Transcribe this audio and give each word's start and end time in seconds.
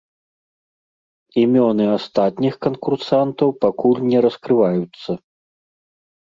Імёны 1.41 1.85
астатніх 1.97 2.53
канкурсантаў 2.67 3.53
пакуль 3.67 4.01
не 4.11 4.19
раскрываюцца. 4.29 5.11